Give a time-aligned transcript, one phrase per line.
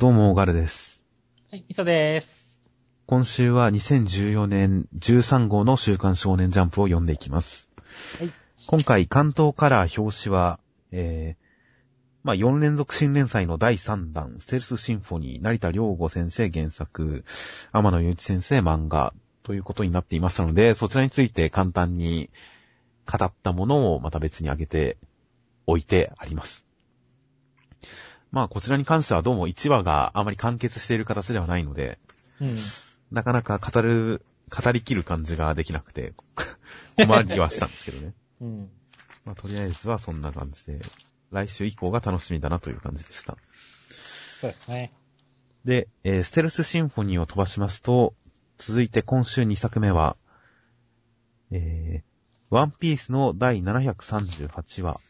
[0.00, 1.02] どうも、ガルです。
[1.50, 2.26] はい、磯です。
[3.04, 7.68] 今週は2014年13号の週刊少年ジャンプを読んでいきます。
[8.18, 8.30] はい。
[8.66, 10.58] 今回、関東カラー表紙は、
[10.90, 11.44] えー、
[12.22, 17.26] まあ、4連続新連載の第3弾、ステルスシンフォニー、成田良吾先生原作、
[17.70, 19.12] 天野祐一先生漫画、
[19.42, 22.30] ということになっていましたので、そちらについて簡単に
[23.04, 24.96] 語ったものをまた別に挙げて
[25.66, 26.69] おいてあります。
[28.32, 31.98] まあ、こちらに関してはどうも1話があまり完結している形ではないので、
[32.40, 32.56] うん。
[33.10, 36.12] なかなか語る、語りきる感じができなくて、
[36.96, 38.14] 困りはしたんですけどね。
[38.40, 38.70] うん。
[39.24, 40.80] まあ、とりあえずはそんな感じで、
[41.32, 43.36] 来週以降が楽しみだなという感じでした。
[43.90, 44.92] そうですね。
[45.64, 48.14] で、えーステルスシンフォニーを飛ばしますと、
[48.58, 50.16] 続いて今週2作目は、
[51.50, 55.00] えー、ワンピースの第738話、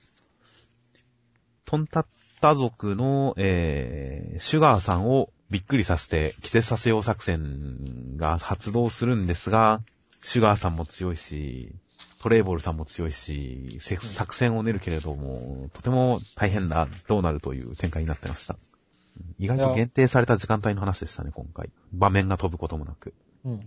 [1.64, 2.06] トンタッ
[2.40, 9.82] タ族の、えー、シュガーさんをびっくりさせて、気絶させよう作戦が発動するんですが、
[10.22, 11.72] シュガーさんも強いし、
[12.20, 18.56] トレーボルさんも強いし、せ作戦を練るけれども、とても大変だ、どうなるという展開になってました。
[19.38, 21.70] 意外と限定された時間帯の話でしたね、今回。
[21.92, 23.14] 場面が飛ぶこともなく。
[23.44, 23.60] うん。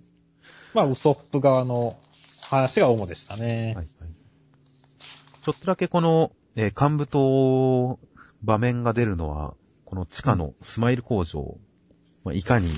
[0.73, 1.97] まあ、ウソップ側の
[2.41, 3.43] 話が主でしたね。
[3.43, 3.87] はいはい。
[5.41, 7.99] ちょっとだけこの、えー幹部と
[8.43, 9.55] 場面が出るのは、
[9.85, 11.57] この地下のスマイル工場、
[12.23, 12.69] まあ、いかに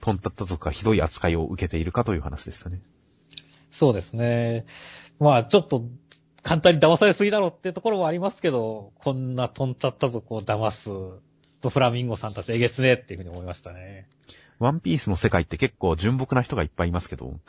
[0.00, 2.80] トンタッタ族がひどい扱いを受けているかという話でしたね。
[3.70, 4.66] そうですね。
[5.18, 5.84] まあ、ちょっと、
[6.42, 10.88] 簡単に騙されすぎだろうってところもありますけど、こんなトンタッタ族を騙す、
[11.60, 14.08] とフラミンゴさんたちえげつねえっていうふうに思いましたね。
[14.58, 17.40] ワンピースの世界って結構純朴な人がいっぱいいますけど、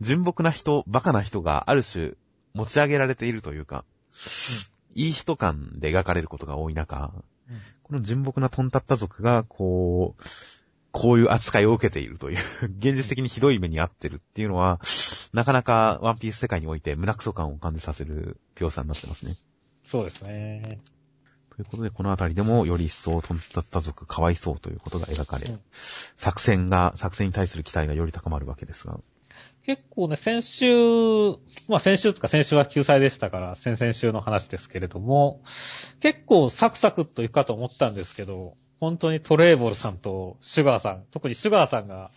[0.00, 2.12] 純朴な人、バカな人がある種
[2.54, 3.84] 持ち上げられているというか、
[4.98, 7.24] いい人感で描かれることが多い中、うん
[7.88, 10.22] この純朴なトンタッタ族が、こう、
[10.90, 12.36] こういう扱いを受けているという、
[12.78, 14.78] 現実的にひどい目に遭ってるっていうのは、
[15.32, 19.38] なかなかワンピース世界において胸クソ感を感じさせる描写になってますね。
[19.84, 20.80] そうですね。
[21.56, 29.00] ということで、このあたりでもより一層トンタッタ族かわいそうということが描かれ、うん作戦が、作戦に対する期待がより高まるわけですが、
[29.68, 30.66] 結構ね、先週、
[31.68, 35.42] まあ先週とか先週は救済でしたから、先々週の話ですけれども、
[36.00, 42.10] 結構サクサクっといくかと思ったんですけど、本当にトレーボルさんとシュガーさん、特にシュガーさんが、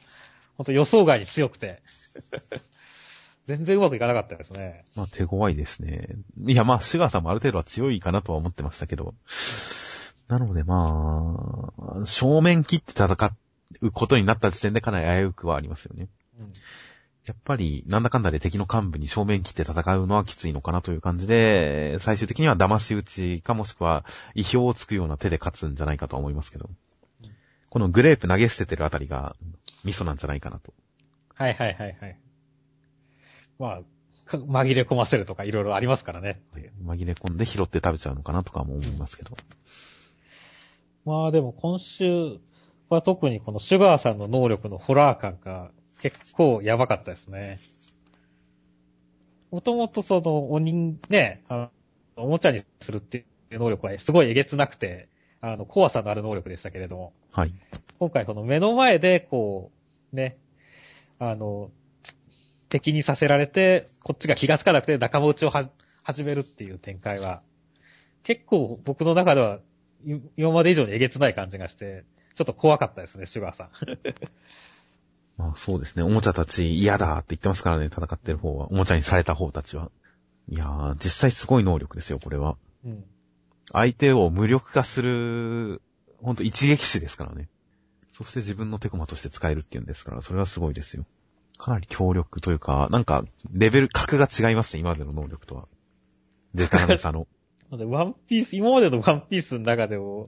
[0.55, 1.83] 本当予想外に強くて、
[3.47, 4.85] 全然うまくいかなかったですね。
[4.95, 6.07] まあ手強いですね。
[6.47, 9.13] いやまあ、シュガーさんもある程度は強いかなとは思ってましたけど、
[10.29, 13.35] なのでまあ、正面切って戦
[13.81, 16.07] うことになった時点でかなり危うくはありますよね。
[16.39, 16.53] うん
[17.27, 26.69] やっぱり、なんだかんだで敵の幹部に正面切って戦うのはきついのかなという感じで、最終的には騙し討ちかもしくは意表をつくような手で勝つんじゃないかとは思いますけど
[27.23, 27.29] うん。
[27.69, 29.35] このグレープ投げ捨ててるあたりが
[29.83, 30.73] ミソなんじゃないかなと。
[31.35, 32.19] はいはいはいはい。
[33.59, 33.81] まあ、
[34.25, 36.41] か紛れ込ませるとかいろいろありますからね。
[36.83, 39.37] 紛れ込んで拾って食べちゃうのかなとかも思いますけど。
[41.05, 42.39] まあでも今週
[42.89, 45.71] は特にこのシュガーさんの能力のホラー感が
[46.01, 47.59] 結構やばかったですね。
[49.51, 51.69] もともとその鬼ね、あ
[52.17, 55.09] のおもちゃにするっていう能力はすごいえげつなくて、
[55.41, 57.53] あの、怖さのある能力でしたけれども、はい。
[57.99, 59.71] 今回この目の前でこ
[60.13, 60.37] う、ね、
[61.19, 61.69] あの、
[62.69, 65.69] 敵にさせられて、こっちが気がつかなくて仲間内をは
[66.03, 67.41] 始めるっていう展開は、
[68.23, 69.59] 結構僕の中では
[70.05, 73.69] い今まで以上にえげつない感じがして、ちょっと怖かったですね、シュガーさん。
[75.41, 76.03] まあそうですね。
[76.03, 78.67] おもちゃたち嫌だって言ってますからね、戦ってる方は。
[78.67, 79.89] おもちゃにされた方たちは。
[80.47, 82.57] いやー、実際すごい能力ですよ、これは。
[82.85, 83.03] うん。
[83.71, 85.81] 相手を無力化する、
[86.21, 87.49] ほんと一撃死ですからね。
[88.11, 91.05] そして自分のテコマとして使えるっていうんですから、それはすごいですよ。
[91.57, 95.67] かなり強力というか、なんか、レベル、格が違いますね、今までの能力とは。
[96.53, 97.27] デタラメさの。
[97.71, 100.27] なので、ワンピース、今までのワンピースの中でも、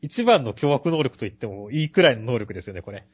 [0.00, 3.04] 一番の凶悪能力と言ってもいいくらいの能力ですよね、これ。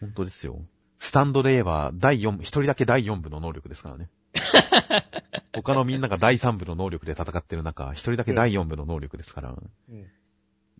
[0.00, 0.60] 本当ですよ。
[0.98, 4.08] スタンドで言えば、第4、一人だけ第4部の能力ですからね。
[5.54, 9.54] 他のみんなが第3部の能力で戦ってる中、一人だけ第4部の能力ですから。
[9.88, 10.10] うん。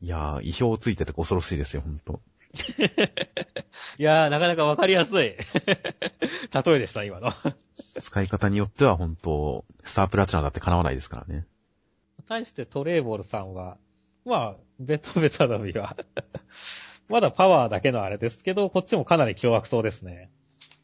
[0.01, 2.21] いやー、意表ついてて恐ろしいですよ、ほんと。
[3.99, 5.15] いやー、なかなかわかりやすい。
[5.17, 7.33] 例えでした、今の。
[8.01, 11.47] 使い方によっては本当、スタープラチナだって叶わないですからね。
[12.27, 13.79] 対してトレーボールさんは、
[14.25, 15.97] まあ、ベトベタの実は、
[17.09, 20.31] まだパワーだけのあれですけど、こっちもかなり凶悪そうですね。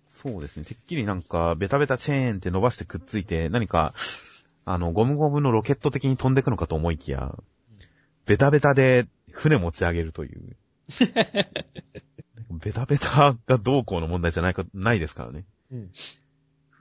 [0.07, 0.65] そうですね。
[0.65, 3.95] てっきりなんか、ベタベタチェーンって伸ばしてくっついて、何か、
[4.65, 7.35] あの、ゴムゴムのロケット的に飛んでくのかと思いきや、
[8.27, 10.57] ベタベタで船持ち上げるという、
[12.53, 15.45] ベタベタがどうこうの問題じゃないか、ないですからね。
[15.73, 15.91] うん。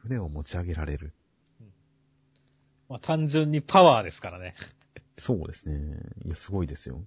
[0.03, 1.13] 船を持ち上げられる。
[2.89, 4.53] まあ単純にパワーですからね。
[5.17, 5.97] そうですね。
[6.25, 7.01] いや、すごいですよ。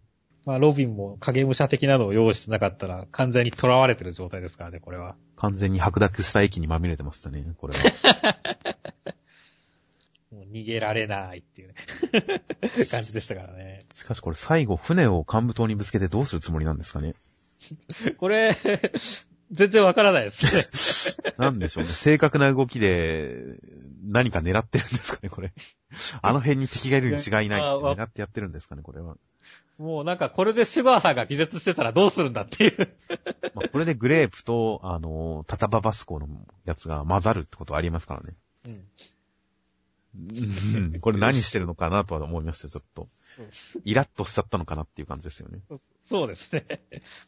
[0.46, 5.16] まあロビンも影武者的なのを用意してなかったら完全に囚われてる状態ですからね、これは。
[5.36, 7.84] 完全に白濁した液にまみれてましたね、これは。
[10.30, 11.74] もう逃げられないっていうね
[12.90, 13.86] 感じでしたからね。
[13.92, 17.14] しかしこれ最後、船を幹部島にぶつけてどうするつもりなんですかね？
[18.18, 18.54] これ、
[19.50, 21.34] 全然わからないですね。
[21.38, 21.90] なんでしょうね。
[21.92, 23.56] 正確な動きで
[24.02, 25.52] 何か狙ってるんですかね、これ。
[26.20, 29.16] あの辺に敵がいるに違いない狙ってやってるんですかね、これは。
[29.78, 32.96] もうなんかこれでシュガーさんが気絶してたらどうするんだっていう。
[33.54, 36.28] まあ、これでグレープと、あの、タタババスコの
[36.64, 38.36] やつが混ざるってことはありますからね。
[38.66, 38.84] うん
[40.16, 43.08] うんこれ何してるのかなとは思いましたよ、ちょっと。
[43.84, 45.58] イラッとしちゃったのかなっていう感じですよね。
[46.08, 46.64] そうですね。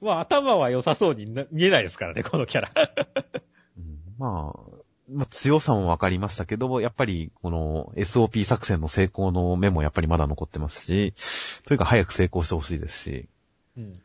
[0.01, 2.73] まあ頭は良さそうにな見えないですからね、このキャラ。
[3.77, 11.15] うんまあ、まあ、強さもわかりましたけど、やっぱり、この SOP 作戦の成功の目もやっぱりまだ残ってますし、
[11.67, 13.29] というか早く成功してほしいですし、
[13.77, 14.01] うん。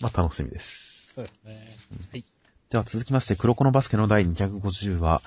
[0.00, 1.12] まあ楽しみです。
[1.14, 1.76] そうですね。
[2.12, 2.24] はい。
[2.70, 5.22] では続きまして、黒子のバスケの第250話、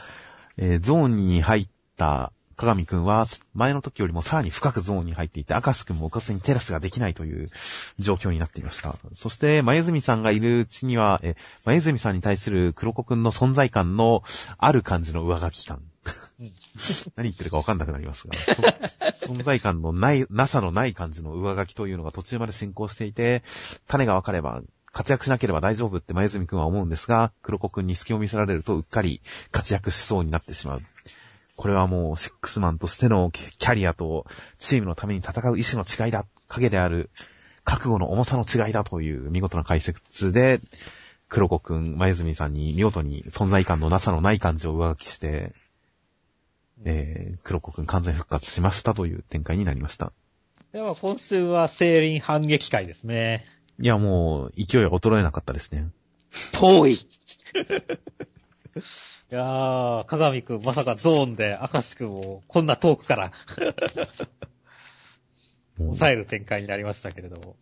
[0.57, 2.31] えーゾーンに入った
[2.61, 3.25] 鏡くんは、
[3.55, 7.49] 前の時よりもさらに深くゾーンに入っていて、明石くんもおかずにテラスができないという
[7.97, 8.95] 状況になっていました。
[9.15, 14.23] そして、前泉さんがいるうちには、えー前泉さんに対する黒子くんの存在感の
[14.57, 15.81] ある感じの上書き感。
[16.39, 16.53] うん
[17.15, 18.33] 何言ってるかわかんなくなりますが、
[19.19, 23.43] そ存在感のない、なさのない感じの上書きというのが途中まで進行していて、
[23.87, 24.61] 種が分かれば、
[24.91, 29.21] 活躍しなければ大丈夫って前泉くんは思うんですが、黒子くんに隙を見せられるとうっかり
[29.51, 30.81] 活躍しそうになってしまう。
[31.61, 34.25] これはもう、シックスマンとしてのキャリアと、
[34.57, 36.25] チームのために戦う意志の違いだ。
[36.47, 37.11] 影である、
[37.63, 40.59] 覚悟の重さの違いだという見事な解説で、
[41.29, 45.51] 黒子くん、前泉さんに見事に存在感のなさのない感じを上書きして、
[46.83, 50.13] えー、黒子くん完全復活しましたという展開になりました。
[50.73, 53.45] では今週は聖輪反撃会ですね。
[53.79, 55.89] いや、もう、勢いは衰えなかったですね。
[56.53, 57.07] 遠い
[58.75, 63.31] いやー、鏡くんまさかゾーンで明石くんをこんな遠くから
[65.77, 67.55] 抑える展開になりましたけれども。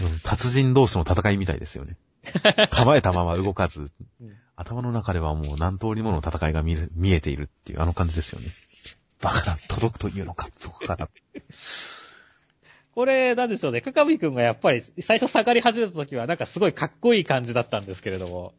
[0.00, 1.96] うん達人同士の戦いみたいですよね。
[2.70, 3.90] 構えたまま動かず、
[4.20, 6.76] うん頭の中ではもう何通りもの戦いが見
[7.12, 8.48] えているっていうあの感じですよね。
[9.20, 11.08] バカだ、届くというのか、そこから。
[12.94, 13.80] これ、なんでしょうね。
[13.80, 18.52] 鏡くんがやっぱり最初下がり始めた時はなんかすごいかっこいい感じだったんですけれども、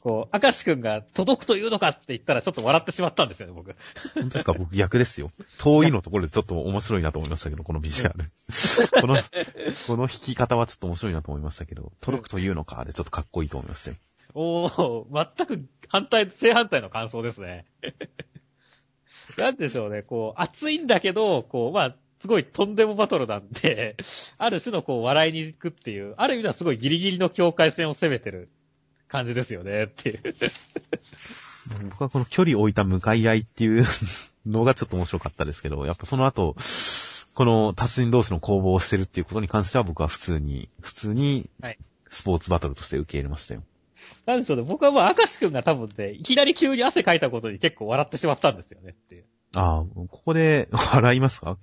[0.00, 3.74] こう、明石くんが届くというのかって言ったらちょっと笑ってしまったんですよね、僕。
[4.14, 4.52] 本当ですか？
[4.52, 5.30] 僕逆ですよ。
[5.58, 8.24] 遠いのところでちょっと面白いなと思いましたけど、このビジュアル。
[9.00, 9.16] この、
[9.86, 13.96] この弾き方はちょっと面白いなと思いましたけど、届くというのかでちょっとかっこいいと思いましたよ。
[14.34, 17.66] おー、全く反対、正反対の感想ですね。
[19.36, 23.96] なんでしょうね、こう、熱いんだけど、こう、まあ、すごいとんでもバトルなんで、
[24.38, 28.50] ある種のこう、笑いに行くっていう、ある意味ではすごいギリギリの境界線を攻めてる
[29.08, 30.20] 感じですよね、っていう。
[31.90, 33.84] 僕はこの距離を置いた向かい合いっていう
[34.46, 36.56] のがちょっと面白かったですけど、やっぱその後、
[37.34, 41.78] この達人同士の攻防をしてるっていうことに関しては僕は普通に、普通にはい、
[42.10, 43.62] スポーツバトルとして受け入れましたよ。
[44.26, 49.24] なんでしょうね、僕はもう明石くんが多分ね、いきなり急に汗かいたことに結構笑ってしまったんですよね、っていう。
[49.54, 51.58] ああ、ここで笑いますか？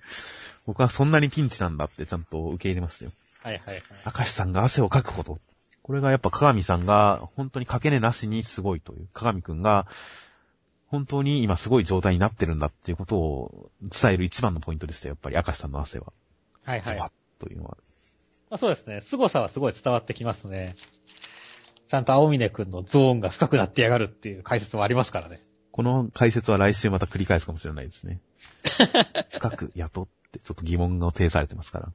[0.67, 3.11] 僕はそんなにピンチなんだってちゃんと受け入れましたよ。
[3.41, 3.83] はいはいはい。
[4.17, 5.39] 明石さんが汗をかくこと。
[5.81, 9.07] これがやっぱ鏡さんが本当にかけねなしにすごいという。
[9.13, 9.87] 鏡くんが
[10.87, 15.13] 本当に今すごい状態になってるんだっていうことを伝える一番のポイントでしたよ。
[15.13, 16.11] やっぱり明石さんの汗は。
[16.65, 16.85] はいはい。
[16.85, 17.77] ズバッというのは。
[18.49, 19.01] まあ、そうですね。
[19.01, 20.75] 凄さはすごい伝わってきますね。
[21.87, 25.41] ちゃんと青峰くんのゾーンが深くなってやがるっていう解説もありますからね。
[25.71, 28.19] この解説は来週また繰り返すかもしれないですね。
[29.29, 30.07] 深く雇っ
[30.37, 31.91] てちょっと疑問が呈されてますから。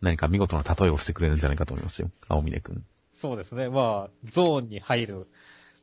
[0.00, 2.10] 何か見事な例えをしてくれるんじゃないかと思いますよ。
[2.28, 2.84] 青峰くん。
[3.12, 3.68] そうですね。
[3.68, 5.26] まあ、ゾーンに入る。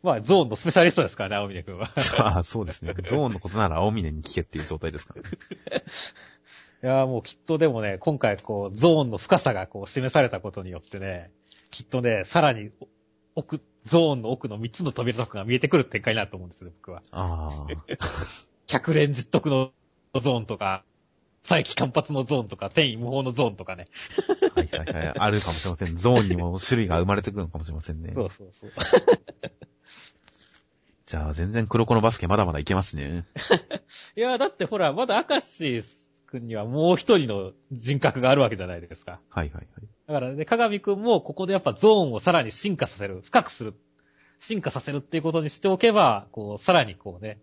[0.03, 1.91] まあ、ゾーンのスペシャリストですからね、青峰くんは。
[2.19, 2.93] ああ、そうですね。
[3.03, 5.29] ゾーンのことなら青峰に聞けっていう状態ですからね。
[6.83, 11.31] いやーもうきっとでもね、今回こう、ゾーンの深さがこう示されたことによってね、
[11.71, 12.71] きっとね、さらに
[13.33, 17.01] 奥、ゾーンの奥の3つの扉とかが見えてくる展開になると思うんですよ、僕は。
[17.11, 17.67] ああ。
[18.67, 19.71] 百連十徳の
[20.13, 20.85] ゾーンとか、
[21.47, 23.85] 佐伯間髪のゾーンとか、天意無法のゾーンとかね。
[24.55, 25.13] はいはいはい。
[25.17, 25.97] あるかもしれません。
[25.97, 28.11] ゾーンにも種類が生まれてくるのかもしれませんね。
[28.13, 28.69] そうそうそう。
[31.05, 33.25] じゃあ全然黒子のバスケまだまだいけますね。
[34.17, 35.83] いや、だってほら、まだ明石
[36.25, 39.19] くくんにはもう一人の人格があるわけじゃないですか。
[39.29, 39.67] はいはいはい。
[40.07, 43.73] だからね、鏡くんもここでやっぱゾーンをさらに進化させる、深くする、
[44.39, 47.39] 進化させるっていうことにしておけば、こう、さらにこうね、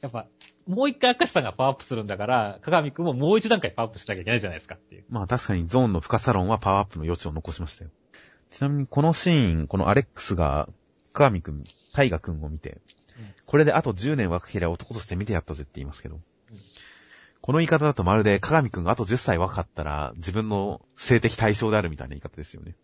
[0.00, 0.26] やっぱ、
[0.66, 5.04] もう一回明石さんがパワーアップするんだから、鏡くんももう一段階パワーアップしなきゃいけないじゃないですかっていう。
[5.08, 7.90] まあ確かにゾーンの深サロンはパワーアップの余地を残しましたよ。
[8.50, 10.68] ちなみにこのシーン、このアレックスが、
[11.12, 12.78] 鏡くん、タイガくんを見て、
[13.46, 16.20] これであと10年若ければ男として見てやったぜって言いますけど、
[17.40, 22.74] この言い方だとまるで鏡くんがあと10歳若かったら自分の性的対象であるみたいな言い方ですよね。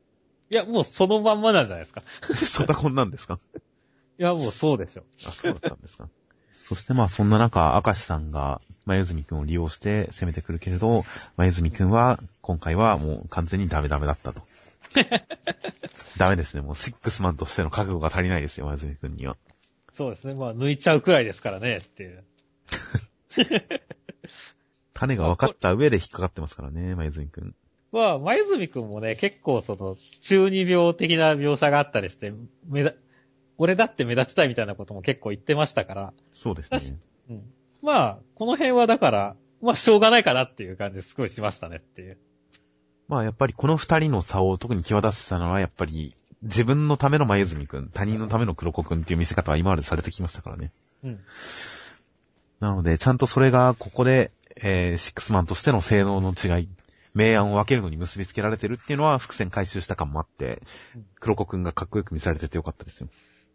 [0.51, 2.03] いや、もうそのまんまなんじゃないですか。
[2.37, 3.41] そんなこんなんですか？
[4.19, 5.05] いや、もうそうでしょ。
[5.27, 6.09] あ、そうだったんですか？
[6.53, 11.03] そしてまあそんな中、明石さんが、まゆずみくんを利用して攻めてくるけれど、
[11.37, 14.43] まゆずみくんは、今回はもう完全にダメダメだったと。
[16.19, 16.61] ダメですね。
[16.61, 19.37] もうシックスマンとしての覚悟が足りないですよ、まゆずみくんには。
[19.95, 20.35] そうですね。
[20.35, 22.25] まあ、抜いちゃうくらいですからね、っていう。
[24.95, 27.55] 種が分かった上で引っかかってますからね、まゆずみくん。
[27.93, 32.33] まあ、前住くんもね、結構その、中二病的な描写があったりして、
[33.63, 36.99] 俺だって目立ちたいみたいなことも結構言ってましたから、そうですね。
[37.31, 37.43] うん。
[37.81, 42.19] まあ、この辺はだから、まあ、しょうがないかなっていう感じすごいしましたねっていう。
[43.07, 50.73] まあやっぱりこの二人の差を特に際立てたのは、やっぱり自分のためのまゆずみくん、他人のための黒子くんっていう見せ方は今までされてきましたからね。
[51.05, 51.21] うん。
[52.59, 56.69] なので、ちゃんとそれがここで、えー、シックスマンとしての性能の違い、
[57.15, 60.63] 明暗を分けるのに結びつけられてるっていうのは伏線回収した感もあって
[60.97, 63.09] うん、黒子くんがかっこよく見せられててよかったですよ。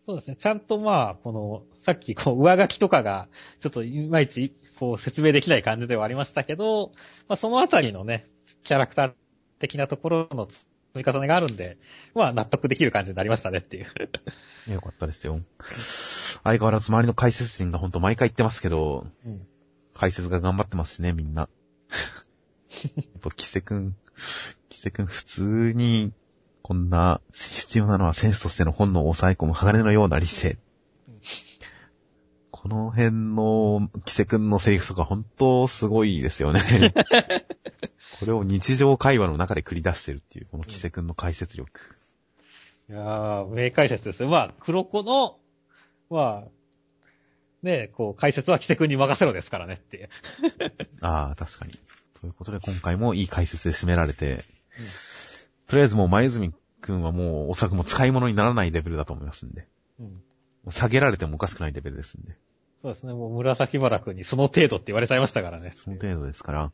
[0.07, 0.37] そうですね。
[0.39, 3.27] ちゃんとまあ、この、さっきこう、上書きとかが、
[3.59, 6.93] ちょっといまいち、こう、説明できない感じではありましたけど、
[7.27, 8.25] まあ、そのあたりのね、
[8.63, 9.13] キャラクター
[9.59, 11.77] 的なところの積み重ねがあるんで、
[12.15, 13.91] まあ、納得できる感じになりましたねっていう。
[14.71, 15.41] よかったですよ。
[16.45, 19.45] 相変わらず周りの解説陣がほんと毎回言ってますけど、うん。
[19.93, 21.49] 解説が頑張ってますしね、みんな。
[22.95, 23.97] やっぱ、キセくん、
[24.69, 26.13] キセくん普通に、
[26.67, 30.57] こんな、必要なのは選手としての本能を抑え込む鋼のような理性
[31.07, 31.21] うん。
[32.51, 36.59] この辺の、キセくんのセリフとか本当すごいですよね。
[38.19, 41.95] これを日常会話の中で繰り出してるっていう、このキセくんの解説力。
[42.89, 44.27] いやー、名解説ですよ。
[44.27, 45.37] まあ、黒子の、
[46.09, 46.47] まあ、
[47.63, 50.09] ねこう、解説はキセ君に任せろですからねっていう。
[50.99, 51.79] ああ、確かに。
[52.19, 54.43] ということで今回もいい解説で締められて、
[55.67, 59.67] とりあえずもう前泉くんはもうおそらくもう使い物にならないレベルだと思いますんで。
[59.99, 60.21] うん。
[60.71, 62.37] 下げられてもおかしくないレベルですんで。
[62.81, 63.13] そうですね。
[63.13, 65.73] もう紫原君にその程度って言われちゃいましたからね。
[65.75, 66.71] その程度ですから。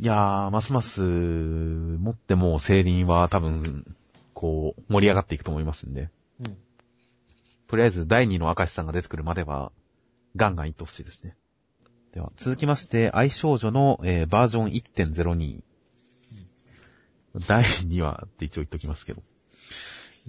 [0.00, 3.84] いやー、ますます、持ってもう聖輪は多分、
[4.32, 6.08] こう、盛り上がっていくと思いますんで。
[6.40, 6.56] うん。
[7.66, 9.72] とりあえず第2の明石さんが出てくるまでは、
[10.36, 11.36] ガンガンいってほしいですね。
[12.12, 15.62] では、続きまして、愛少女の、えーバージョン1.02。
[17.46, 19.22] 第2話って一応言っときますけど。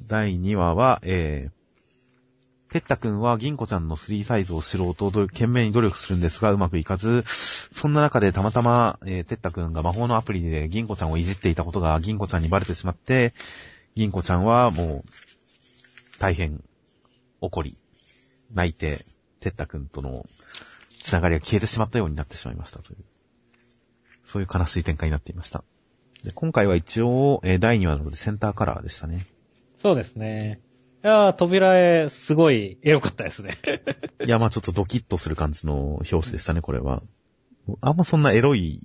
[0.08, 13.34] 第2話は、えー、てったくんは銀子ちゃんの3サイズを知ろうと懸命に努力するんですがうまくいかず、そんな中でたまたま、えー、てったくんが魔法のアプリで銀子ちゃんをいじっていたことが銀子ちゃんにバレてしまって、
[13.96, 15.10] 銀子ちゃんはもう、
[16.20, 16.64] 大変
[17.42, 17.78] 怒り、
[18.54, 19.06] 泣いて、
[19.40, 20.26] てったくんとの
[21.02, 22.98] つながりが消えてしまったようになってしまいましたという。
[24.24, 25.64] そういう悲しい展開になっていました。
[26.24, 29.26] で今回は一応、えー第2話なのでセンターカラーでしたね。
[29.82, 30.60] そうですね。
[31.04, 33.58] いやー、扉絵、すごいエロかったですね。
[34.24, 37.02] いや、まあちょっとドキッとする感じの表紙でしたね、これは。
[37.82, 38.82] あんまそんなエロい、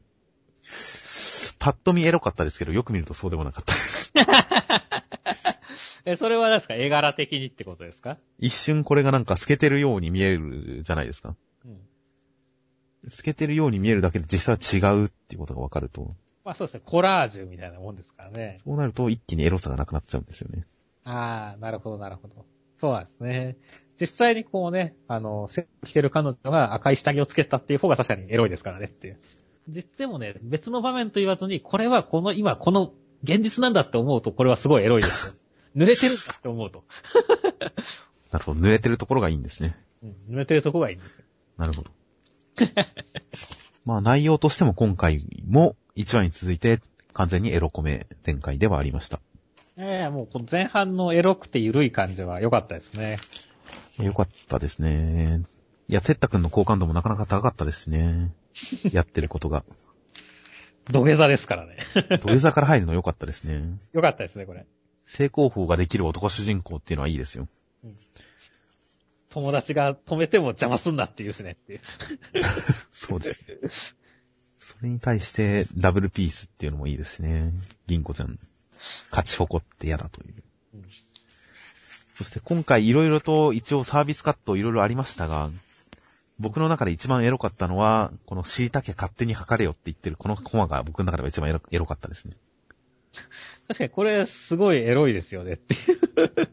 [1.59, 4.13] パッと見エロかったですけど、よく見るとそうでもなかったです。
[6.07, 6.75] え、それは何ですか？
[6.75, 8.17] 絵柄的にってことですか？
[8.39, 11.37] 一瞬これがなんか透けてるように見えるじゃないですか。
[11.67, 13.11] うん。
[13.11, 16.15] 透けてるように見えるだけで実際は違うっていうことがわかると、
[16.47, 16.83] まあそうですね。
[16.85, 18.61] コラージュみたいなもんですからね。
[18.65, 20.65] そうなると一気にエロさがなくなっちゃうんですよね。
[21.05, 22.47] ああ、なるほど、なるほど。
[22.77, 23.57] そうなんですね。
[24.01, 29.21] 実際にこうね、あの、セ着てる彼女が赤い下着をつけたっていう方が確かにエロいですからねっていう。
[29.69, 32.93] 実でもね、別の場面と言わずに、これはこの、今この
[33.25, 35.35] 現実なんだって思うと、これはすごいエロいですよ。
[35.75, 36.85] 濡れてるんだって思うと。
[38.31, 38.61] なるほど。
[38.61, 39.75] 濡れてるところがいいんですね。
[40.05, 41.25] うん、濡れてるとこがいいんですよ。
[41.57, 41.91] なるほど。
[43.85, 46.81] まあ内容としても今回も1話に続いて
[47.13, 49.21] 完全にエロコメ展開ではありました。
[49.79, 53.19] ええもうこの前半のエロくて緩い感じは良かったですね。
[53.99, 55.43] よかったですね。
[55.89, 58.33] いや、てったくんの好感度もなかなか高かったですしね。
[58.91, 59.65] やってることが。
[60.91, 61.79] 土下座ですからね。
[62.21, 63.79] 土下座から入るの良かったですね。
[63.93, 64.67] 良かったですね、これ。
[65.07, 67.49] 成功法ができる男主人公っていうのはいいですよ。
[69.31, 71.81] 友達が止めても邪魔すんなって言うしねっていう。
[72.91, 73.97] そうです。
[74.67, 77.53] それに対して、ダブルピースっていうのもいいですしね。
[77.87, 78.37] 銀子ちゃん、
[79.11, 80.35] 勝ち誇って嫌だという。
[80.75, 80.83] うん
[82.15, 85.51] そして今回いろいろと一応サービスカットいろいろありましたが、
[86.41, 92.33] 僕の中で一番エロかったのは、この椎茸勝手に測れよって言ってるこのコマが僕の中では一番エロエロかったですね。
[93.69, 96.49] 確かにこれすごいエロいですよねっていう。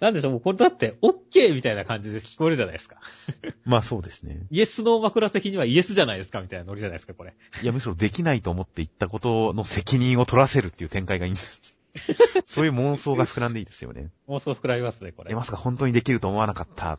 [0.00, 3.00] なんでしょう、もうこれだって OK みたいな感じで聞こえるじゃないですか。
[3.64, 4.46] まあそうですね。
[4.50, 7.34] イエスノー枕的にはイエスじゃないですかみたいなノリじゃないですか、これ。
[7.62, 11.76] いやむしろできないと思って言ったことの責任を取らせるっていう展開がいいんです。
[12.46, 14.10] そういう妄想が膨らんでいいですよね。
[14.28, 15.34] 妄想膨らみますね、これえ、。
[15.34, 16.98] まさか本当にできると思わなかった。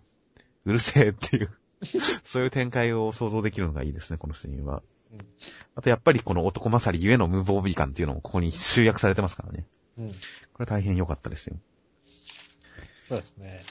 [0.65, 1.49] うるせえっていう、
[2.25, 5.19] そういう展開を想像できるのがいいですね、このシーンはうん。
[5.75, 9.65] あとやっぱりこの男勝りゆえの無防備感っていうのもここに集約されてますからね。
[9.97, 10.11] うん。
[10.11, 11.57] これ大変良かったですよ。
[13.09, 13.63] そうですね。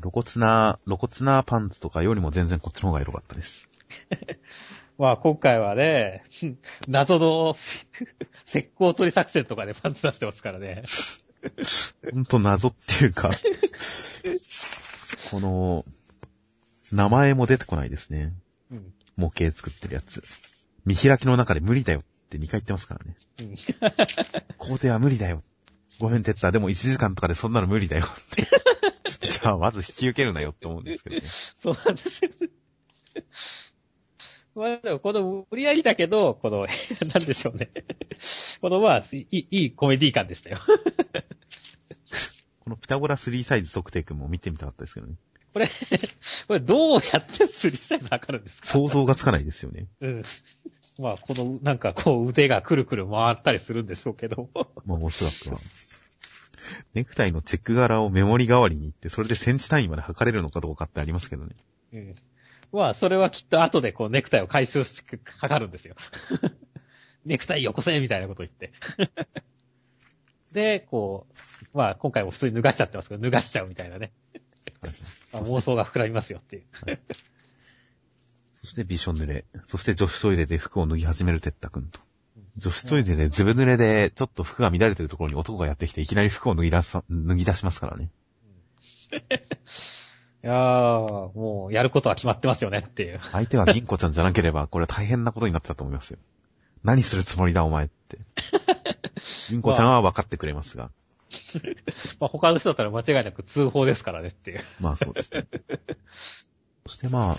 [0.00, 3.68] 露骨な、露骨なパンツとかよりも全然こっちの方が良かったです。
[4.96, 6.24] まあ今回はね、
[6.88, 7.58] 謎の
[8.48, 10.84] 石膏取り作戦とかでパンツ出してますからね。
[12.10, 13.30] ほんと謎っていうか、
[15.30, 15.84] この、
[16.90, 18.32] 名前も出てこないですね。
[18.70, 18.94] うん。
[19.16, 20.22] 模型作ってるやつ。
[20.86, 23.16] 見開きの中で無理だよって2回言ってますからね。
[23.38, 23.54] うん。
[24.56, 25.42] 工程は無理だよ。
[26.00, 26.50] ごめん、テッター。
[26.52, 28.48] でも1時間とかでそんなの無理だよって。
[29.40, 31.22] じゃあ、まず引き受けるなよって思うんですけどね。
[31.60, 32.30] そうなんですよ。
[34.54, 36.66] まあでもこの無理やりだけど、この、
[37.14, 37.70] なんでしょうね。
[38.60, 40.58] このまあ、いい、いいコメディ感でしたよ。
[42.60, 45.14] このピタゴラ3サイズ測定君も見てみたかったですけどね。
[45.52, 45.68] これ、
[46.46, 48.66] これどうやってスリーサイズ測るんですか？
[48.68, 49.86] 想像がつかないですよね。
[50.00, 50.22] うん。
[50.98, 54.50] まあ、この、なんかこう腕がくるくる回ったりするんでしょうけど。
[54.84, 55.58] まあ、おそらくは。
[56.94, 61.56] ネクタイのチェック柄をメモリ代わりに言って、それでセンチ単位まで測れるのかどうかってありますけどね。
[61.92, 62.14] うん。
[62.72, 65.96] まあ、それはきっと後でこうネクタイを回収して測るんですよ。
[67.24, 68.72] ネクタイよこせみたいなこと言って。
[70.52, 71.26] で、こ
[71.74, 74.12] う、まあ、今回も普通に脱がしちゃってますけど、脱がしちゃうみたいなね。
[75.32, 76.64] まあ妄想が膨らみますよっていう。
[78.54, 79.44] そしてびしょ濡れ。
[79.66, 82.00] そして女子トイレで服を脱ぎ始めるテッタ君と。
[82.58, 88.10] 女子トイレでズブ濡れで、ちょっと服が乱れてるところに男がやってきて、いきなり服を脱ぎ出す、脱ぎ出しますからね。
[90.44, 93.20] いやー、もう、やることは決まってますよねっていう。
[93.20, 96.18] 相手は銀子ちゃんじゃなければ、これは大変なことになってたと思いますよ。
[96.82, 98.18] 何するつもりだ、お前って。
[99.50, 100.90] 銀子ちゃんは分かってくれますが。
[102.18, 104.64] まあ、他の人だったら間違いなく通報ですからねっていう。
[104.80, 105.46] まあそうですね。
[106.86, 107.36] そしてまあ、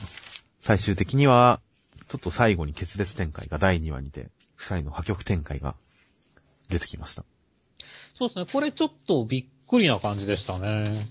[0.60, 1.60] 最終的には、
[2.08, 5.76] ちょっと最後に決別展開が第2話にて、二人の破局展開が
[6.68, 7.24] 出てきました。
[8.14, 8.46] そうですね。
[8.52, 11.08] これちょっとびっくりな感じでしたね。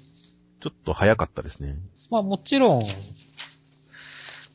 [0.61, 1.77] ちょっと早かったですね。
[2.11, 2.85] まあもちろん、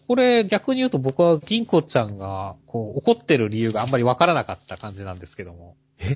[0.07, 5.75] これ逆に言うと僕は銀子ちゃんが、こう、怒ってる理由があんまりわからなかった感じなんですけども。
[5.97, 6.15] え？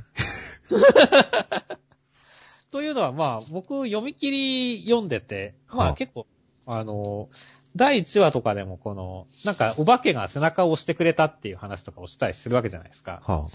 [2.72, 6.28] というのはまあ僕読み切り読んでて、まはああ結構、
[6.68, 7.30] あの、
[7.78, 13.22] 第1話とかでもこの、なんかお化けが背中を押してくれたっていう話とかをしたりするわけじゃないですか。
[13.26, 13.48] は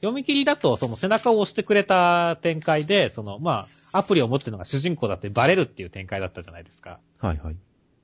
[0.00, 7.00] 読み切りだと、その背中を押してくれた展開で、その、まあ、アプリを持ってるのが主人公だってバレるっていう展開だったじゃないですか。
[7.20, 7.56] あ、はいはい。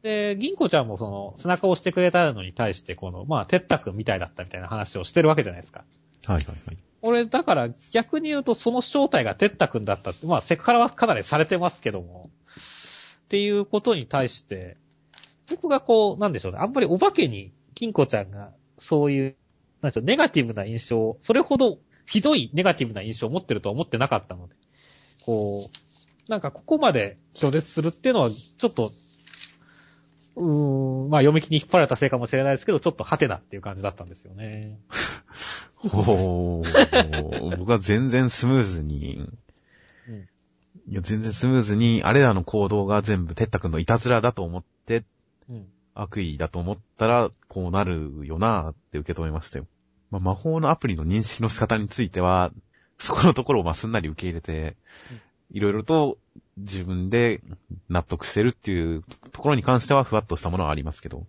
[0.03, 5.85] で、銀子ちゃんもその、背中を押してくれたのに対して、この、まあ、てったくんみたいだったみたいな話をしてるわけじゃないですか。
[6.27, 6.77] はいはいはい。
[7.03, 12.31] 俺、だから逆に言うと、その正体がてったくんだったって、まあ、セクハラはかなりされてますけども、
[13.25, 14.77] っていうことに対して、
[15.49, 19.37] 僕がこう、なんでしょうね、あんまりお化けに、金子ちゃんが、そういう、
[19.83, 24.55] なんでしょう、ネガティブな印象、それほどひどいネガティブな印象を持ってるとは思ってなかったので、
[25.25, 28.93] こう、なんかここまで拒絶するっていうのは、ちょっと、
[30.37, 34.79] うーん、まあ読み切りに引っ張られたせいかもしれないですけど、ちょっとハテナっていう感じだったんですよね。
[35.77, 39.39] ほー、僕は全然スムーズに、うん
[40.87, 45.05] いや、全然スムーズに、あれらの行動が全部、てったくんのいたずらだと思って、うん。
[45.95, 49.67] 悪意だと思ったら、こうなるよなーって受け止めましたよ。
[50.11, 52.53] まあ、魔法のアプリの認識の仕方については、
[52.99, 54.77] そこのところをまあすんなり受け入れて、
[55.51, 56.19] いろいろと
[56.57, 57.41] 自分で
[57.89, 59.03] 納得してるっていう
[59.33, 61.25] ところに関してはふわっとしたものはありますけど、ま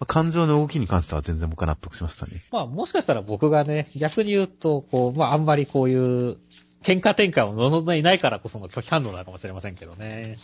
[0.00, 2.32] あ、感情の動きに関しては全然僕は納得しましたね。
[2.52, 6.38] まあもしかしたら僕がね、逆に言うと、こう、まああんまりこういう、
[6.82, 10.38] 喧嘩展開を望んでいないからこその拒否反応なのかもしれませんけどね。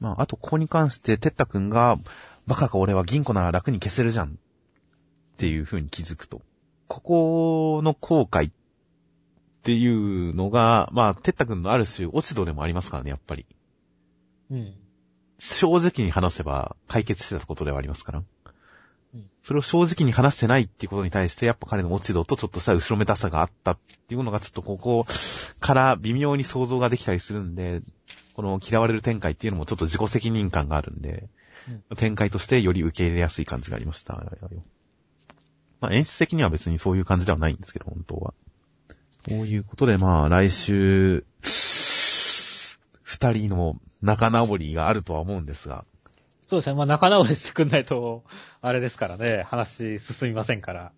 [0.00, 1.98] まあ、あとここに関して、てったくんが、
[2.46, 4.28] バカか俺は銀行なら楽に消せるじゃん。
[4.28, 4.30] っ
[5.38, 6.42] ていう風に気づくと。
[6.88, 8.52] ここの後悔っ
[9.62, 13.44] ていうのが、まあ、てったくんのある種落ち度でもありますからね、やっぱり。
[14.50, 14.74] うん。
[15.38, 18.18] 正直に話せば解決してたことではありますから。
[18.18, 18.26] うん
[19.42, 23.78] それを正直に話してないっていうことに対して、やっぱ彼の落ち度とちょっとした後ろめたさがあったっ
[24.08, 25.06] ていうのがちょっとここ
[25.60, 27.80] から微妙に想像ができたりするんで、
[28.34, 31.28] この嫌われる展開っていうのもちょっと自己責任感があるんで、
[31.96, 34.14] 展開としてより受け入れやすい感じがありました。
[35.80, 38.34] まあ演出的には別にそういう感じではないんですけど、本当は。
[39.22, 45.84] ということで、まあ来週、二人の仲直りがあるとは思うんですが、
[46.48, 46.74] そうですね。
[46.76, 48.22] まあ仲直りしてくんないと、
[48.60, 50.92] あれですからね、話進みませんから。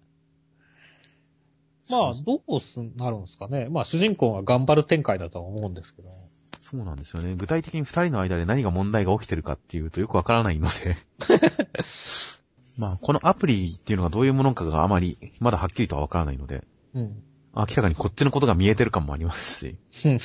[1.91, 3.69] まあ、どうすなるんですかね。
[3.71, 6.11] まあ主人公が頑張る展開だとは思うんですけど。
[6.61, 7.35] そうなんですよね。
[7.35, 10.97] 具体的に二人の間で何が問題が起きてるかっていうとよくわからないので。
[12.79, 17.23] まあ、このアプリっていうのがどういうものかがあまり、まだはっきりとはわからないので、うん。
[17.57, 20.19] 明らかにこっちのことが見えてる感もありますし、うん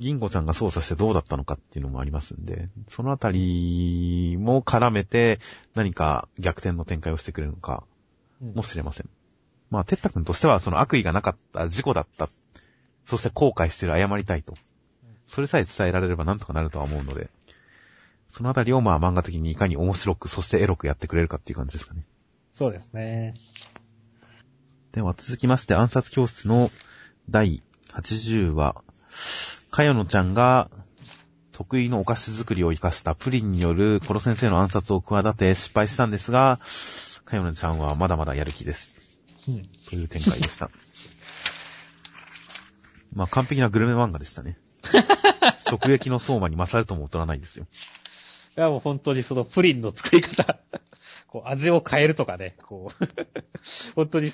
[0.00, 5.38] 銀子ちゃんが操作してどうだったのかっていうのもありますんで、そのあたりも絡めて
[5.74, 7.84] 何か逆転の展開をしてくれるのか
[8.40, 9.08] もしれません。
[9.70, 12.28] まあ、てったくんとしてはその悪意がなかった、事故だった、
[13.06, 14.54] そして後悔してる、謝りたいと。
[15.30, 17.30] それさえ伝えられればなんとかなるとは思うので、
[18.28, 22.04] そのあたりをまあ漫画的にいかに面白く、そしてエロくやってくれるかっていう感じですかね。
[22.52, 23.34] そうですね。
[24.90, 26.72] では続きまして暗殺教室の
[27.28, 27.62] 第
[27.92, 28.82] 80話、
[29.70, 30.68] かよのちゃんが
[31.52, 36.58] 得意のお菓子作りを活かしたプリンによるコロ先生の暗殺を企て失敗したんですが、
[37.24, 39.16] かよのちゃんはまだまだやる気です。
[39.46, 39.62] うん。
[39.88, 40.70] という展開でした。
[43.14, 44.58] まあ完璧なグルメ漫画でしたね。
[45.70, 47.66] 食撃の相馬に勝るとも劣らないですよ。
[48.56, 50.58] いやもう本当にそのプリンの作り方、
[51.28, 53.08] こう味を変えるとかね、こう、
[53.94, 54.32] 本当に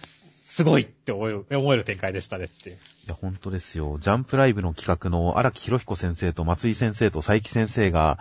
[0.57, 2.77] すごいって思える、思える展開でしたねっていう。
[2.77, 3.99] いや、本当ですよ。
[4.01, 8.19] ジャンプライブの企画の荒木博彦先生と松井先生と佐伯先生が、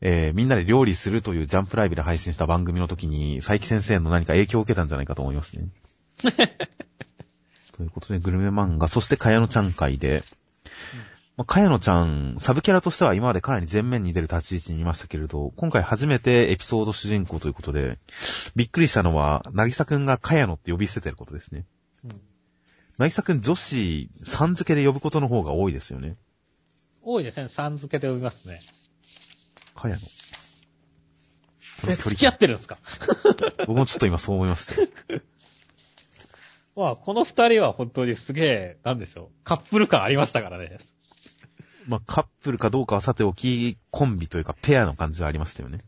[0.00, 5.68] えー、みんなで料理するというジャンプライブで配信した番組の時に、佐伯先生の何か影響を受けたんじゃないかと思いますね。
[7.74, 10.24] ということで、グルメ漫画、そしてかやのちゃん会で、
[11.38, 18.00] まあ、かやのちゃん、サブキャラとしては今までかなり前面に出る立ち位置にいましたけれど、今回初めてエピソード主人公ということで、
[18.56, 21.64] びっくりしたのは、なぎさくんがかやのって呼び捨ててることですね。
[22.04, 22.20] うん。
[22.98, 26.16] なぎさくん女子、さん付けで呼ぶことの方が多いですよね。
[27.04, 27.48] 多いですね。
[27.48, 28.60] さん付けで呼びますね。
[29.76, 30.00] かやの。
[30.00, 30.08] こ
[31.88, 32.78] え、付き合ってるんですか？
[33.68, 34.88] 僕もちょっと今そう思いましたよ。
[36.74, 39.44] まあ、この二人は本当にすげえ、なんでしょう。
[39.44, 40.78] カップル感ありましたからね。
[41.88, 45.78] まあ、カップルかどうかはさておき、コンビというかペアの感じはありましたよね。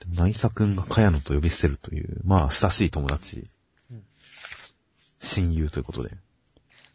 [0.00, 3.46] でも、なぎさくんがかやのと呼び捨てるという、まあ、親しい友達、
[3.90, 4.02] うん
[5.22, 6.10] 親友ということで。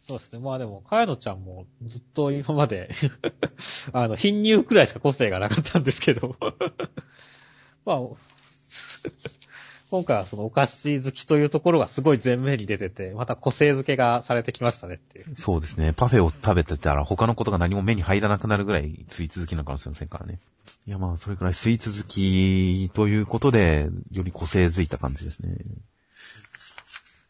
[0.08, 0.38] そうですね。
[0.38, 2.94] まあでも、かやのちゃんもずっと今まで、
[3.92, 6.36] あの、貧乳くらいしか個性がなかったんですけど、
[7.84, 7.98] まあ、
[9.88, 15.36] 今回はそのお菓子好きというところがすごい前面に出てて、また個性付けがされてきましたねっていう。
[15.36, 15.92] そうですね。
[15.96, 20.40] パフェを食べてたら他のことが何も目に入らなくなるぐらいスイーツ好きなのかもしれませんからね。
[20.88, 25.56] いやまあ、それくらいスイーツ好きということで、より個性づいた感じですね。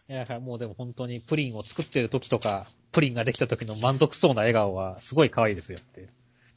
[0.09, 6.09] いや、もうでも本当にプリンを作ってる時とか、プリンができた時の満足そうな笑顔はすごい可愛いですよって。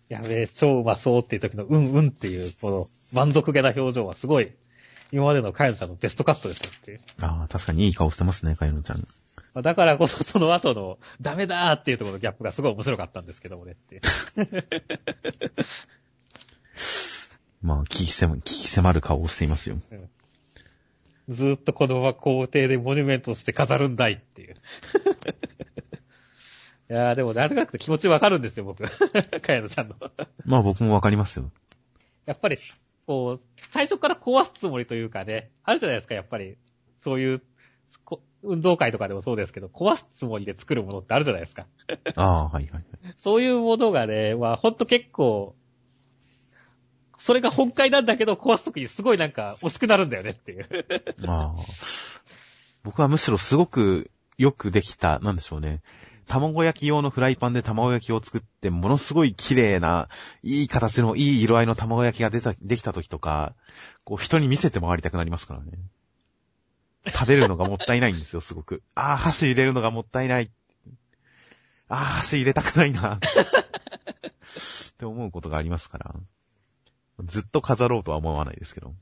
[0.07, 4.51] やべえ、超うまそうっていう時のうんうんっていう、この満足げな表情はすごい、
[5.11, 7.01] 今までのカヤノちゃんのベストカットですよっていう。
[7.21, 8.99] ああ、確かにいい顔してますね、かやのちゃん。
[9.53, 14.01] まあだからこそその後のダメだーっていうところのギャップがすごい面白かったんですけどもねって。
[17.61, 19.77] まあ、聞き迫聞き迫る顔をしていますよ。
[21.27, 24.53] ずーっとこのまま皇帝でモニュメントして飾るんだいっていう。
[26.91, 28.83] いやーでもなんとなく気持ちわかるんですよ、僕。
[29.41, 29.95] カヤノちゃんの。
[30.45, 31.51] まあ僕もわかりますよ。
[32.25, 32.57] やっぱり、
[33.05, 36.57] こう、最初から壊すつもりというかね、あるじゃないですか、やっぱり。
[36.97, 37.41] そういう、
[38.03, 41.67] こ運動会とかでもそうですけど、壊すつもりで作るものってあるじゃないですか。
[42.15, 42.83] ああ、はいはいはい。
[43.17, 45.55] そういうものがね、まあほんと結構、
[47.17, 50.67] それが本会なんだけど、壊すときにすごいなんか惜しくなるんだよねっていう。
[51.27, 51.61] ああ。
[52.83, 55.81] 僕はむしろすごくよくできた、なんでしょうね。
[56.29, 60.09] 卵焼き用のフライパンで卵焼きを作って、ものすごい綺麗な、
[60.43, 63.55] いい形のいい色合いの卵焼きが出た、できた時とか、
[64.03, 65.71] こう人に見せて回りたくなりますからね。
[67.07, 68.83] 食べるのがもったいないんですよ、すごく。
[68.93, 70.51] ああ、箸入れるのがもったいない。
[71.87, 73.15] ああ、箸入れたくないな。
[73.15, 73.19] っ
[74.97, 76.15] て思うことがありますから。
[77.23, 78.93] ずっと飾ろうとは思わないですけど。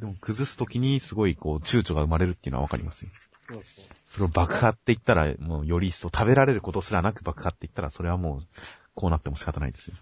[0.00, 3.10] でも崩すときにすごいこう躊躇が生まれるっていうのはわかりますよ。
[3.48, 3.84] そうそう。
[4.08, 8.46] それを爆破って言ったら、もうより一層食べられることすらなく爆破って言ったら、それはもう、
[8.94, 9.96] こうなっても仕方ないですよ。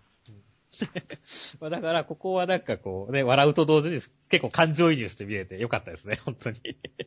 [1.61, 6.61] まあだから、ここはなんかこう、ね、笑うと同時に結構感情移入して見れてよかったですね、本当に。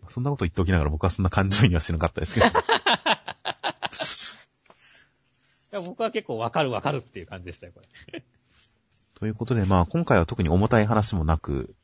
[0.10, 2.47] そんなこと言っておきながら僕はそんな感情にはしなかったですけど。
[5.86, 8.23] 僕は結構わかるわかるっていう感じでしたよ、これ。
[9.15, 11.76] ということで、まあ今回は特に重たい話もなく、うん。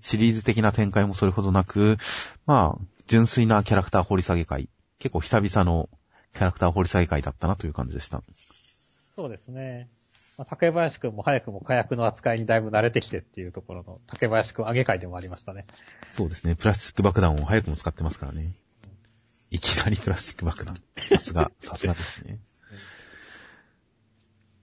[0.00, 1.96] シリーズ的な展開もそれほどなく、
[2.46, 4.68] まあ、純粋なキャラクター掘り下げ会。
[4.98, 5.88] 結構久々の
[6.32, 8.22] キャラクター掘り下げ会だったなという感じでした。
[9.14, 9.88] そうですね。
[10.36, 15.66] まあ、竹林くんも早くも火薬の扱いにだいぶ慣れてきてっていうところの竹林くん上げ会でもありましたね。
[16.10, 16.56] そうですね。
[16.56, 18.50] プラスチック爆弾を早くも使ってますからね。
[19.50, 20.76] いきなりプラスチック爆弾。
[21.08, 22.40] さすが、 さすがですね。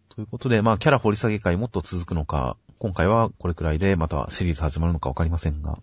[0.10, 5.78] ということで、まあ、キャラ掘り下げ会もっと続くのか、今回はこれくらいでまたシリーズ始まるのかわかりませんが、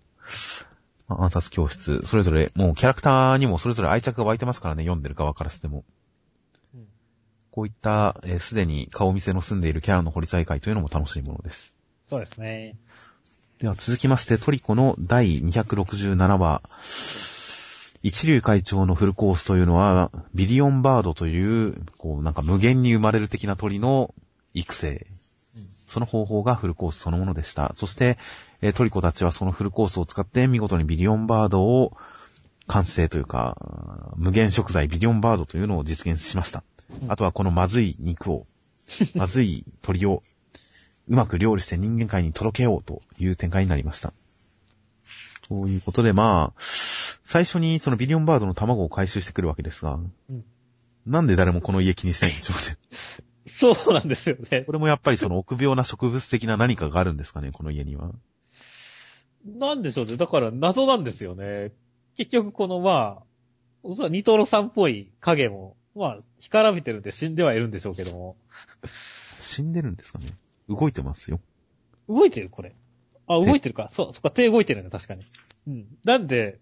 [1.07, 5.85] まあ、暗殺教室、それぞれ、もうキャラクターにもそれぞれ愛着が湧いてますからね、読んでる側からしても。
[6.75, 6.89] うん
[7.53, 11.73] こういった、えーすでに顔見せの住んでいるキャラの掘り下げ会というのも楽しいものです。
[12.11, 12.75] そうですね。
[13.61, 16.63] では続きまして、トリコの第267話。
[18.03, 24.13] 一流会長のフルコースというのは、ビリオンバードという、こう、なんか無限に生まれる的な鳥の
[24.53, 25.07] 育成。
[25.88, 27.72] その方法がフルコースそのものでした。
[27.74, 28.18] そして、
[28.62, 31.96] えートリコたちはそのフルコースを使って見事にビリオンバードを
[32.66, 33.57] 完成というか、
[34.16, 36.62] 無限食材ビリオンバードというのを実現しました。
[37.03, 38.46] うんあとはこのまずい肉を、
[39.14, 40.22] まずい鳥を
[41.09, 44.12] うまく料理して人間界に届けようという展開になりました。
[45.48, 50.44] ということで、まあ、最初にそのビリオンバードの卵を回収してくるわけですが、うん
[51.09, 52.77] なんで誰もこの家気にしないんでしょうね。
[53.59, 54.73] そうなんですよねこ。
[54.73, 58.12] れもやっぱりその臆病な植物的な何かがあるんですかね、この家には。
[59.44, 60.16] なんでしょうね。
[60.16, 61.73] だから謎なんですよね。
[62.16, 63.23] 結局このまあ、
[63.83, 68.37] おそらくニトロさんっぽい影も、まあ、干からびてるんで死んではいるんでしょうけども。
[69.40, 70.37] 死んでるんですかね。
[70.68, 71.40] 動いてますよ。
[72.09, 72.77] 動いてるこれ。
[73.27, 73.88] あ、動いてるか。
[73.90, 75.25] そう、そっか、手動いてるね、確かに。
[75.66, 75.87] うん。
[76.05, 76.59] なんで、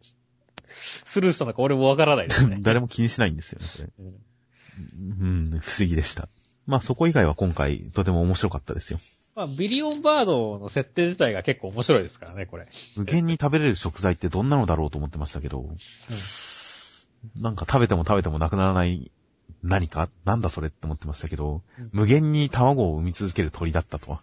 [1.05, 2.59] スルーしたのか俺もわからないですね。
[2.63, 3.89] 誰も気にしないんですよね、これ。
[3.99, 4.15] うん
[4.79, 6.29] うん、不思議でした。
[6.67, 8.99] まあそこ以外は今回とても面白かったですよ。
[9.37, 12.67] まあ、ビリオンバードの設定自体が結構面白いですからね、これ。
[12.97, 15.69] 無限に食べれる食材ってどんなのだろうと思ってましたけど、
[17.39, 19.11] なんか食べても食べてもなくならない
[19.63, 20.09] 何か？
[20.25, 24.21] なんだそれって思ってましたけど、うん無限に卵を産み続ける鳥だったとは。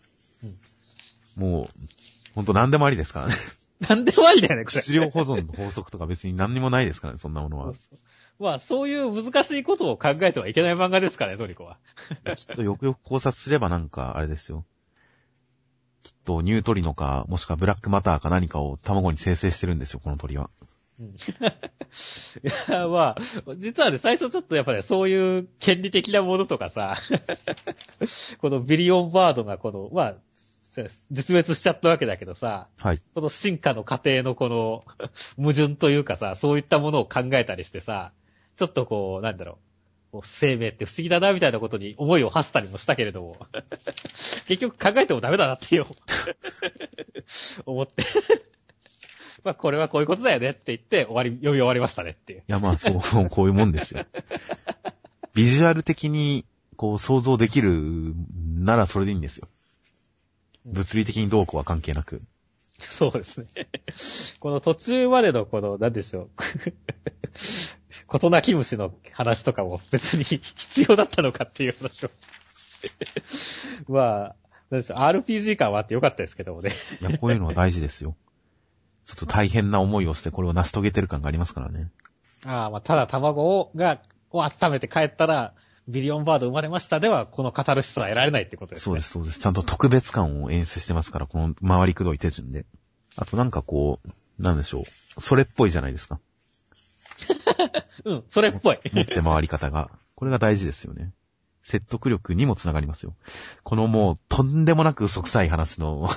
[1.36, 1.68] もう、
[2.36, 3.34] ほんと何でもありですからね。
[3.88, 4.82] なんでもありだよね、これ。
[4.82, 7.74] 質量保存の法則とか別に何にもないですからね、そんなものは。
[8.44, 11.78] まあ、そういう難しいことを考えてはいけない漫画ですからね、トリコは。
[12.36, 14.66] きっとよくよく考察すればなんか、あれですよ。
[16.04, 20.50] きっとニュートリノか、もしくはブラックマターか何かを卵に生成してるんですよ、この鳥は。
[21.00, 21.12] うんい
[22.70, 26.98] や、まあ、実はね、最初ちょっとやっぱり、そういう権利的なものとかさ、
[28.40, 30.16] このビリオンバードがこの、まあ、
[31.12, 33.02] 絶滅しちゃったわけだけどさ、はい。
[33.14, 34.84] この進化の過程のこの
[35.38, 38.12] 矛盾というかさ、そういったものを考えたりしてさ、
[38.58, 39.58] ちょっとこう、なんだろ
[40.14, 43.38] う、生命って不思議だなみたいなことに思いを馳せたりもしたけれども、
[44.48, 45.86] 結局考えてもダメだなっていう、
[47.66, 48.04] 思って。
[49.44, 52.40] まあこれはこういうことだよねって言って終わり、読み終わりましたねっていう。
[52.40, 54.06] いや、まあ、そう、こういうもんですよ。
[55.34, 56.46] ビジュアル的に、
[56.78, 58.14] こう、想像できる
[58.56, 59.48] ならそれでいいんですよ。
[60.66, 62.22] 物理的にどうこうは関係なく。
[62.92, 63.48] そうですね。
[64.40, 66.30] この途中までのこの、なんでしょう。
[68.08, 72.10] ことなき虫の話とかも別に 必要だったのかっていう話を。
[73.88, 74.36] まあ、
[74.70, 76.74] なんでしょう、RPG 感はあってよかったですけどもね。
[77.02, 78.16] いや、こういうのは大事ですよ。
[79.06, 81.92] ちょっと大変な思いをしてこれを成し遂げてる感がありますからね。
[82.46, 85.54] ああ、まあ、ただ卵を、が、を温めて帰ったら、
[85.88, 88.84] ビリオンバード生まれましたでは、このカタルシスは得られないってことですね。
[88.84, 89.40] そうです、そうです。
[89.40, 92.66] ちゃんと特別感を演出してますから、この回りくどい手順で。
[93.16, 95.22] あとなんかこう、なんでしょう。
[95.22, 96.20] それっぽいじゃないですか。
[98.06, 98.80] うん、それっぽい。
[98.92, 99.92] 持って回り方が。
[100.16, 101.12] これが大事ですよね。
[101.62, 103.16] 説得力にもつながりますよ。
[103.64, 106.10] このもう、とんでもなく嘘くさい話の、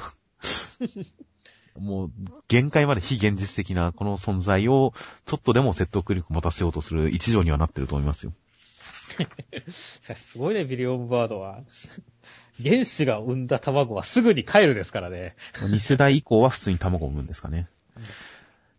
[1.79, 2.12] もう、
[2.48, 4.92] 限界まで非現実的なこの存在を、
[5.24, 8.33] ちょっとでも説得力持たせようとする一条にはなってると思いますよ。
[9.70, 11.62] すごいね、ビリオンバードは。
[12.62, 15.37] 原子が産んだ卵はすぐに帰るですからね。
[15.61, 17.68] 2世代以降は普通に卵を産むんですかね。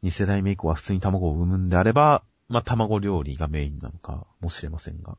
[0.04, 5.18] 2世代目以降は普通に卵を産むんであれば、まあ、卵料理がメインなのかもしれませんが。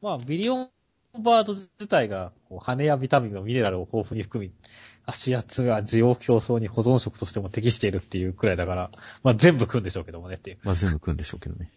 [0.00, 0.70] まあ、ビリオン
[1.18, 4.52] バード自体が、羽やビタミンのミネラルを豊富に含み、
[5.06, 8.90] 足圧が需要競争に保存食としても適しているっていうくらいだから、
[9.22, 10.58] まあ全部食うんでしょうけどもねっていう。
[10.62, 11.70] まあ、全部食うんでしょうけどね。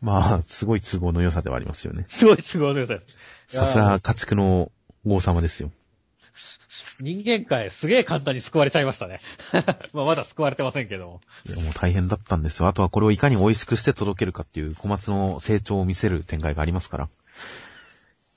[0.00, 2.06] まあ、すごい都合の良さではありますよね。
[2.08, 3.00] すごい都合の良さで
[3.48, 3.56] す。
[3.56, 4.70] さすが家畜の
[5.06, 5.70] 王様ですよ。
[7.00, 9.20] 人間界すげえ簡単に救われちゃいましたね。
[9.92, 11.20] まあまだ救われてませんけども。
[11.46, 12.68] いや、もう大変だったんですよ。
[12.68, 17.08] あとはこれをいかに美味しくして届けるかっていう小松の成長を見せる展開がありますから。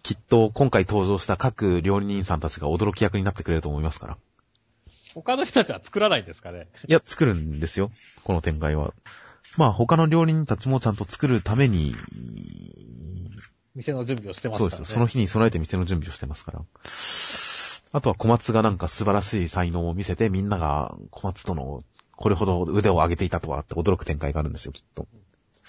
[0.02, 4.18] きっと今回登場した各料理人さんたちが驚き役になってくれると思いますから。
[5.14, 6.68] 他の人たちは作らないんですかね？
[6.88, 7.92] いや、作るんですよ。
[8.24, 8.94] この展開は。
[9.58, 11.96] まあ他の料理人たちもちゃんと作るために、
[13.76, 14.72] 店の準備をしてますからね。
[14.72, 14.94] そうですよ。
[14.96, 16.62] その日に備えて店の準備をしてますから。
[17.96, 21.82] あとは小松がなんか素晴らしい才能を見せて、みんなが小松との
[22.16, 25.08] これほど腕を上げていたとはって驚く展開があるんですよ、きっと。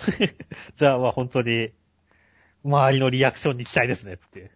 [0.76, 1.72] じゃあまあ本当に、
[2.64, 4.50] 周りのリアクションに期待ですねって。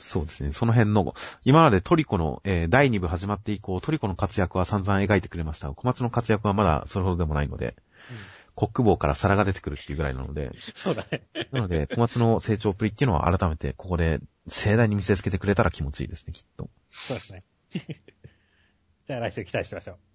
[0.00, 0.52] そうですね。
[0.52, 7.76] その辺の、今までトリコの、えー第2部始まって以降、トリコの活躍は散々描いてくれましたが、小松の活躍はまだそれほどでもないので、
[8.54, 11.22] コック棒から皿が出てくるっていうぐらいなので、そうだね。
[11.52, 16.68] なので、小松の成長っぷりっていうのは改めてここで盛大に見せつけてくれたら気持ちいいですね、きっと。
[16.90, 17.44] そうですね。
[19.06, 20.11] じゃあ来週期待しましょう。